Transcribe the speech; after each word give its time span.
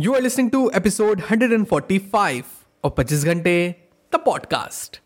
You 0.00 0.14
are 0.16 0.20
listening 0.20 0.50
to 0.50 0.72
episode 0.72 1.20
145 1.20 2.66
of 2.82 2.94
25 2.96 3.24
Ghante, 3.24 3.76
the 4.10 4.18
podcast. 4.18 4.98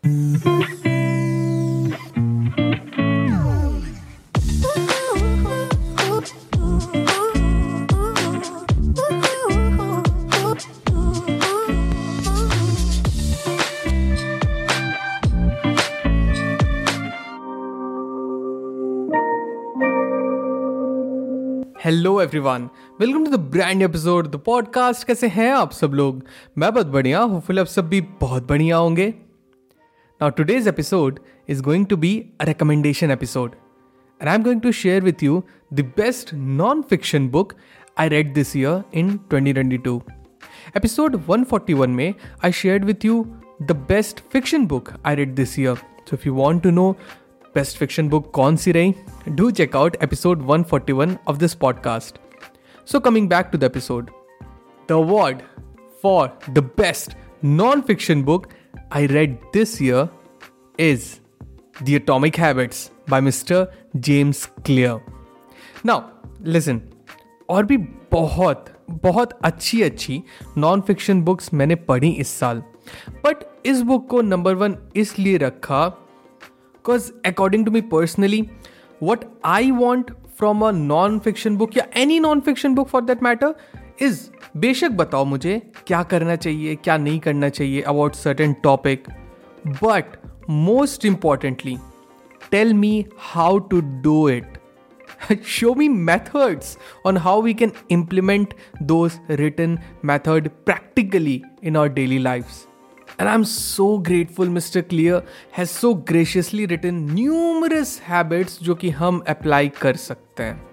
Hello, 21.79 22.19
everyone. 22.19 22.69
Welcome 23.01 23.25
to 23.25 23.31
the 23.31 23.39
brand 23.39 23.81
episode 23.81 24.27
the 24.31 24.35
podcast 24.35 25.07
कैसे 25.07 25.27
हैं 25.27 25.51
आप 25.51 25.71
सब 25.71 25.91
लोग? 25.93 26.23
मैं 26.57 26.73
बहुत 26.73 26.87
बढ़िया 26.87 27.19
होपफुल 27.19 27.59
आप 27.59 27.65
सब 27.65 27.89
भी 27.89 28.01
बहुत 28.01 28.47
बढ़िया 28.47 28.77
होंगे। 28.77 29.07
Now 30.21 30.29
today's 30.29 30.67
episode 30.67 31.19
is 31.49 31.63
going 31.63 31.85
to 31.85 31.97
be 31.97 32.29
a 32.41 32.45
recommendation 32.45 33.11
episode 33.11 33.51
and 34.21 34.29
I 34.29 34.35
am 34.35 34.43
going 34.43 34.61
to 34.61 34.71
share 34.71 35.01
with 35.01 35.23
you 35.23 35.43
the 35.73 35.79
best 35.79 36.33
non 36.33 36.81
fiction 36.81 37.29
book 37.29 37.53
I 37.97 38.09
read 38.09 38.33
this 38.33 38.55
year 38.55 38.83
in 38.93 39.19
2022 39.33 39.99
episode 40.77 41.25
141 41.25 41.87
में 41.87 42.13
I 42.45 42.51
share 42.51 42.85
with 42.85 43.05
you 43.05 43.25
the 43.61 43.71
best 43.71 44.19
fiction 44.19 44.65
book 44.65 44.89
I 45.05 45.15
read 45.15 45.35
this 45.35 45.59
year 45.59 45.75
so 45.75 46.13
if 46.13 46.21
you 46.25 46.33
want 46.33 46.63
to 46.63 46.71
know 46.71 46.91
best 47.55 47.77
fiction 47.77 48.09
book 48.09 48.31
कौन 48.33 48.55
सी 48.55 48.71
रही 48.71 48.95
do 49.29 49.51
check 49.51 49.75
out 49.75 49.97
episode 50.03 50.47
141 50.47 51.15
of 51.27 51.37
this 51.37 51.53
podcast 51.55 52.28
so 52.91 52.99
coming 52.99 53.29
back 53.29 53.45
to 53.45 53.57
the 53.57 53.63
episode 53.63 54.09
the 54.89 54.91
award 54.91 55.39
for 56.03 56.39
the 56.49 56.59
best 56.59 57.17
non 57.45 57.81
fiction 57.81 58.23
book 58.23 58.47
I 58.91 59.07
read 59.07 59.35
this 59.35 59.81
year 59.81 60.09
is 60.79 61.03
the 61.83 61.89
Atomic 61.89 62.37
Habits 62.37 62.91
by 63.09 63.21
mister 63.21 63.73
James 63.95 64.45
Clear 64.65 65.01
now 65.85 66.01
listen 66.41 66.81
और 67.49 67.65
भी 67.65 67.77
बहुत 68.11 68.85
बहुत 68.89 69.39
अच्छी 69.43 69.81
अच्छी 69.81 70.23
non 70.57 70.81
fiction 70.81 71.21
books 71.21 71.53
मैंने 71.53 71.75
पढ़ी 71.75 72.09
इस 72.09 72.39
साल। 72.39 72.63
बट 73.09 73.65
इस 73.65 73.81
बुक 73.81 74.09
को 74.09 74.21
नंबर 74.21 74.55
वन 74.55 74.77
इसलिए 74.95 75.37
रखा 75.37 75.87
because 75.87 77.11
according 77.25 77.65
to 77.65 77.71
me 77.71 77.81
personally 77.81 78.49
what 79.03 79.19
I 79.45 79.71
want 79.71 80.11
from 80.39 80.67
a 80.67 80.71
non 80.71 81.19
fiction 81.19 81.57
book 81.57 81.77
या 81.77 81.85
any 81.95 82.19
non 82.19 82.39
fiction 82.39 82.75
book 82.75 82.87
for 82.87 83.01
that 83.01 83.23
matter 83.23 83.55
is 84.01 84.29
बेशक 84.57 84.91
बताओ 84.91 85.25
मुझे 85.25 85.71
क्या 85.87 86.03
करना 86.03 86.35
चाहिए, 86.35 86.75
क्या 86.75 86.97
नहीं 86.97 87.19
करना 87.19 87.49
चाहिए 87.49 87.81
about 87.81 88.15
certain 88.15 88.53
topic 88.53 89.09
but 89.67 90.17
most 90.49 91.05
importantly 91.05 91.77
tell 92.51 92.73
me 92.73 93.05
how 93.17 93.59
to 93.59 93.81
do 93.81 94.29
it 94.29 94.57
show 95.45 95.71
me 95.75 95.89
methods 95.89 96.77
on 97.05 97.15
how 97.15 97.39
we 97.39 97.53
can 97.53 97.73
implement 97.89 98.53
those 98.91 99.19
written 99.27 99.77
method 100.01 100.49
practically 100.65 101.43
in 101.61 101.75
our 101.75 101.89
daily 101.89 102.19
lives. 102.19 102.68
And 103.21 103.27
I'm 103.27 103.43
so 103.43 103.87
grateful 104.09 104.49
Mr. 104.57 104.83
Clear 104.83 105.21
has 105.59 105.71
so 105.71 106.03
graciously 106.11 106.65
written 106.71 107.15
numerous 107.15 107.99
habits 108.11 108.63
जो 108.63 108.75
कि 108.75 108.89
हम 108.89 109.23
apply 109.27 109.69
कर 109.69 109.95
सकते 109.95 110.43
हैं। 110.43 110.69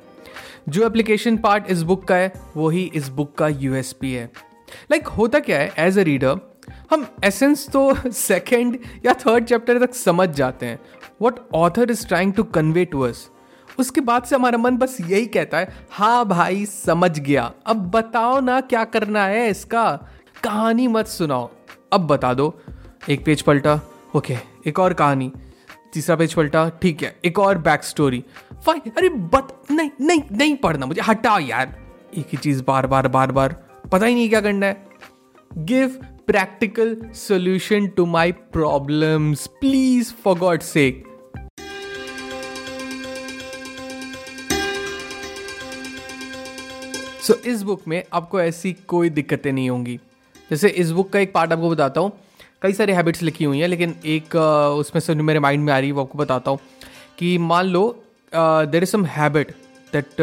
जो 0.69 0.87
application 0.87 1.37
part 1.37 1.65
इस 1.69 1.83
book 1.83 2.05
का 2.05 2.15
है 2.15 2.33
वही 2.57 2.93
इस 2.95 3.09
बुक 3.09 3.35
का 3.35 3.49
यूएसपी 3.49 4.13
है। 4.13 4.31
Like, 4.93 5.09
होता 5.09 5.41
क्या 5.41 5.59
है 5.59 5.73
एज 5.79 5.99
अ 5.99 6.03
रीडर 6.03 6.41
हम 6.91 7.07
एसेंस 7.25 7.69
तो 7.69 7.95
सेकेंड 8.11 8.79
या 9.07 9.13
थर्ड 9.13 9.45
चैप्टर 9.45 9.87
तक 9.87 9.95
समझ 9.95 10.29
जाते 10.29 10.67
हैं। 10.67 10.79
What 11.23 11.35
author 11.55 11.91
is 11.91 12.07
trying 12.07 12.33
to 12.33 12.45
convey 12.45 12.85
to 12.85 13.01
us 13.01 13.31
उसके 13.79 14.01
बाद 14.01 14.25
से 14.25 14.37
हमारा 14.37 14.59
मन 14.59 14.77
बस 14.77 14.97
यही 15.01 15.27
कहता 15.27 15.59
है 15.59 15.77
हाँ 15.91 16.29
भाई 16.29 16.67
समझ 16.67 17.21
गया। 17.21 17.53
अब 17.67 17.77
बताओ 17.91 18.41
ना 18.41 18.61
क्या 18.61 18.85
करना 18.85 19.25
है 19.25 19.51
इसका। 19.51 20.01
कहानी 20.45 20.89
मत 20.89 21.07
सुनाओ। 21.07 21.51
अब 21.97 22.07
बता 22.07 22.33
दो। 22.35 22.55
एक 23.11 23.25
पेज 23.25 23.43
पलटा। 23.43 23.81
ओके, 24.17 24.37
एक 24.67 24.79
और 24.79 24.95
कहानी। 24.95 25.31
तीसरा 25.93 26.17
पेज 26.17 26.35
पलटा। 26.35 26.69
ठीक 26.83 27.03
है, 27.03 27.15
एक 27.25 27.39
और 27.39 27.59
बैक 27.59 27.85
स्टोरी 27.85 28.25
फाइन 28.67 28.91
अरे 28.97 29.09
बत, 29.09 29.57
नहीं 29.71 29.91
नहीं 30.01 30.23
नहीं 30.33 30.57
पढ़ना 30.57 30.87
मुझे 30.87 31.01
हटाओ 31.03 31.39
यार। 31.39 31.77
एक 32.19 32.27
ही 32.33 32.39
चीज़ 32.39 32.63
बार 32.63 32.87
बार 32.87 33.09
बार 33.09 33.33
बार। 33.33 33.53
पता 33.93 34.07
ही 34.07 34.15
नहीं 34.15 34.29
क्या 34.29 34.41
करना 34.41 34.67
है। 34.67 34.87
Give 35.51 35.89
practical 36.27 36.97
solution 37.15 37.87
to 37.87 38.07
my 38.07 38.33
problems 38.33 39.47
please 39.61 40.13
for 40.15 40.39
God 40.39 40.61
sake 40.61 41.05
so 47.23 47.35
इस 47.47 47.63
बुक 47.63 47.83
में 47.89 48.03
आपको 48.13 48.41
ऐसी 48.41 48.73
कोई 48.89 49.11
दिक्कतें 49.11 49.53
नहीं 49.53 49.71
होंगी। 49.71 49.99
जैसे 50.51 50.69
इस 50.69 50.91
बुक 50.91 51.11
का 51.13 51.19
एक 51.19 51.33
पार्ट 51.33 51.53
आपको 51.53 51.71
बताता 51.71 52.01
हूँ। 52.01 52.13
कई 52.63 52.73
सारी 52.73 52.93
हैबिट्स 52.93 53.23
लिखी 53.23 53.45
हुई 53.45 53.59
हैं, 53.59 53.69
लेकिन 53.69 53.95
एक 54.07 54.37
उसमें 54.81 55.01
से 55.01 55.15
मेरे 55.15 55.41
माइंड 55.41 55.65
में 55.65 55.73
आ 55.73 55.79
रही 55.79 55.89
है, 55.89 55.93
वो 55.95 56.03
आपको 56.03 56.19
बताता 56.19 56.51
हूँ 56.51 56.59
कि 57.19 57.37
मान 57.39 57.67
लो 57.67 57.85
there 58.33 58.83
is 58.83 58.91
some 58.91 59.05
habit 59.07 59.51
that 59.93 60.21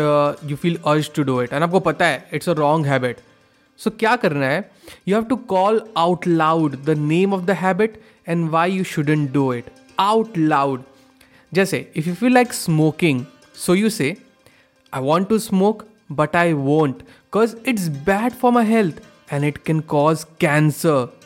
you 0.50 0.56
feel 0.56 0.78
urge 0.86 1.10
to 1.16 1.24
do 1.24 1.42
it 1.42 1.54
and 1.54 1.64
आपको 1.64 1.80
पता 1.82 2.06
है 2.06 2.26
it's 2.34 2.50
a 2.50 2.54
wrong 2.54 2.86
habit 2.86 3.18
so 3.80 3.90
क्या 4.00 4.16
करना 4.16 4.46
है? 4.46 4.70
You 5.08 5.16
have 5.16 5.24
to 5.26 5.36
call 5.36 5.82
out 5.98 6.28
loud 6.28 6.76
the 6.86 6.98
name 6.98 7.34
of 7.34 7.42
the 7.46 7.52
habit 7.62 8.02
and 8.28 8.50
why 8.50 8.72
you 8.72 8.84
shouldn't 8.84 9.32
do 9.34 9.52
it 9.54 9.72
out 10.00 10.38
loud 10.38 10.84
जैसे 11.52 11.88
if 11.96 12.08
you 12.10 12.16
feel 12.16 12.34
like 12.34 12.54
smoking 12.54 13.24
so 13.66 13.76
you 13.76 13.90
say 13.90 14.16
I 14.94 15.02
want 15.02 15.30
to 15.30 15.40
smoke 15.40 15.86
but 16.12 16.36
I 16.36 16.54
won't 16.54 17.02
because 17.02 17.56
it's 17.68 17.88
bad 18.08 18.32
for 18.32 18.52
my 18.52 18.66
health 18.66 19.02
and 19.34 19.44
it 19.44 19.58
can 19.58 19.80
cause 19.80 20.26
cancer 20.40 21.20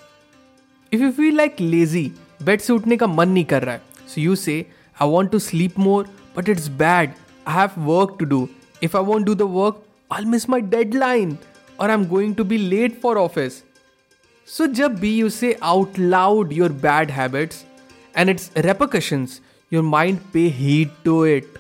if 0.94 1.01
you 1.01 1.12
feel 1.12 1.35
like 1.35 1.56
lazy 1.62 2.12
bed 2.44 2.59
से 2.59 2.73
उठने 2.73 2.97
का 2.97 3.07
मन 3.07 3.29
नहीं 3.29 3.45
कर 3.45 3.63
रहा 3.63 3.75
है 3.75 3.81
so 4.07 4.22
you 4.22 4.35
say 4.35 4.66
I 5.01 5.07
want 5.07 5.31
to 5.31 5.40
sleep 5.40 5.79
more 5.79 6.09
but 6.38 6.50
it's 6.50 6.67
bad 6.67 7.12
I 7.47 7.57
have 7.57 7.69
work 7.78 8.16
to 8.19 8.25
do 8.25 8.50
if 8.84 8.97
I 8.97 9.03
want 9.03 9.25
do 9.25 9.35
the 9.35 9.41
work 9.41 9.84
I 10.12 10.25
miss 10.25 10.50
my 10.50 10.62
deadline 10.96 11.38
और 11.79 11.90
I 11.90 11.94
am 11.94 12.06
going 12.06 12.35
to 12.35 12.44
be 12.44 12.57
late 12.57 13.01
for 13.01 13.17
office 13.17 13.63
so 14.47 14.67
जब 14.67 14.96
भी 14.96 15.17
you 15.17 15.29
say 15.29 15.59
out 15.63 16.00
loud 16.00 16.53
your 16.53 16.72
bad 16.72 17.12
habits 17.12 17.66
and 18.17 18.29
its 18.29 18.51
repercussions 18.57 19.41
your 19.73 19.84
mind 19.84 20.19
पे 20.34 20.40
hit 20.40 20.91
to 21.06 21.25
it 21.25 21.53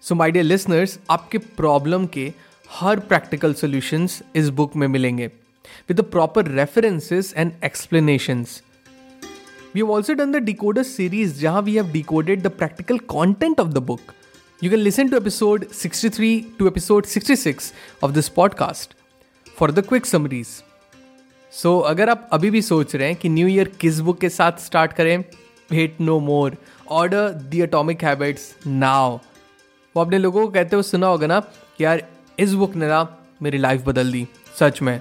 so 0.00 0.14
my 0.14 0.30
dear 0.30 0.44
listeners 0.44 0.98
आपके 1.10 1.38
problem 1.38 2.06
के 2.06 2.32
हर 2.70 3.00
practical 3.00 3.54
solutions 3.54 4.22
इस 4.36 4.48
book 4.48 4.76
में 4.76 4.88
मिलेंगे। 4.88 5.30
With 5.88 6.00
the 6.00 6.04
proper 6.10 6.48
references 6.50 7.34
and 7.36 7.52
explanations 7.64 8.60
We 9.74 9.82
have 9.82 9.90
also 9.90 10.14
done 10.14 10.32
the 10.32 10.40
Decoder 10.40 10.82
series 10.84 11.38
जहाँ 11.40 11.62
we 11.64 11.74
have 11.74 11.92
decoded 11.92 12.40
the 12.42 12.50
practical 12.52 12.98
content 13.12 13.60
of 13.60 13.68
the 13.74 13.80
book. 13.80 14.14
You 14.62 14.70
can 14.70 14.82
listen 14.82 15.10
to 15.10 15.16
episode 15.16 15.66
63 15.72 16.30
to 16.58 16.66
episode 16.66 17.06
66 17.06 17.72
of 18.02 18.14
this 18.14 18.28
podcast 18.28 18.96
for 19.56 19.68
the 19.68 19.82
quick 19.82 20.08
summaries. 20.12 20.50
So 21.52 21.80
अगर 21.82 22.10
आप 22.10 22.28
अभी 22.32 22.50
भी 22.50 22.62
सोच 22.62 22.94
रहे 22.96 23.08
हैं 23.08 23.16
कि 23.16 23.28
new 23.28 23.46
year 23.48 23.68
किस 23.80 24.00
बुक 24.08 24.18
के 24.20 24.28
साथ 24.28 24.58
स्टार्ट 24.64 24.92
करें 24.92 25.16
wait 25.70 26.00
no 26.00 26.18
more 26.20 26.56
order 26.90 27.28
the 27.28 27.60
Atomic 27.62 28.04
Habits 28.04 28.54
now 28.66 29.16
वो 29.96 30.02
अपने 30.02 30.18
लोगों 30.18 30.46
को 30.46 30.52
कहते 30.52 30.76
हुए 30.76 30.82
सुना 30.82 31.06
होगा 31.06 31.26
ना 31.26 31.40
कि 31.40 31.84
यार 31.84 32.06
इस 32.38 32.52
बुक 32.54 32.74
ने 32.76 32.88
ना 32.88 33.00
मेरी 33.42 33.58
लाइफ 33.58 33.84
बदल 33.86 34.12
दी 34.12 34.26
सच 34.58 34.82
में 34.82 35.00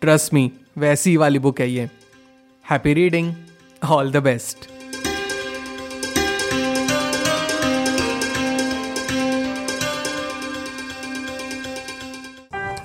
ट्रस्ट 0.00 0.32
मी 0.34 0.50
वैसी 0.78 1.16
वाली 1.16 1.38
बुक 1.38 1.60
है 1.60 1.68
ये. 1.70 1.88
Happy 2.64 2.92
reading 2.94 3.32
all 3.84 4.10
the 4.12 4.16
best 4.16 4.68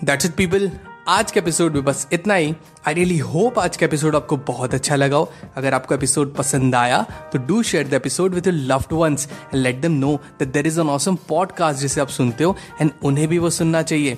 that's 0.04 0.26
it 0.26 0.36
people 0.36 0.70
आज 1.08 1.32
के 1.32 1.40
एपिसोड 1.40 1.74
में 1.74 1.84
बस 1.86 2.08
इतना 2.14 2.34
ही. 2.34 2.54
आई 2.88 2.94
रियली 2.94 3.18
होप 3.18 3.60
आज 3.60 3.78
का 3.78 3.86
एपिसोड 3.86 4.16
आपको 4.16 4.38
बहुत 4.38 4.74
अच्छा 4.74 4.96
लगा 4.96 5.18
हो. 5.18 5.32
अगर 5.56 5.74
आपको 5.74 5.96
एपिसोड 5.96 6.36
पसंद 6.36 6.76
आया 6.76 7.02
तो 7.34 7.40
do 7.48 7.64
share 7.64 7.88
the 7.88 7.94
episode 7.94 8.34
with 8.36 8.48
your 8.48 8.56
loved 8.56 8.94
ones 8.94 9.28
and 9.32 9.62
let 9.62 9.82
them 9.82 9.92
know 10.00 10.16
that 10.40 10.52
there 10.54 10.68
is 10.68 10.80
an 10.80 10.90
awesome 10.90 11.16
podcast 11.30 11.80
जिसे 11.80 12.02
आप 12.02 12.08
सुनते 12.08 12.44
हो 12.44 12.56
एंड 12.82 12.92
उन्हें 13.04 13.28
भी 13.28 13.40
वो 13.40 13.50
सुनना 13.50 13.82
चाहिए. 13.82 14.18